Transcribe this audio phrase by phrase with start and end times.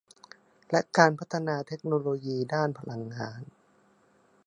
[0.69, 0.81] และ
[1.19, 3.41] พัฒนาเทคโนโลยีด้านพลังงาน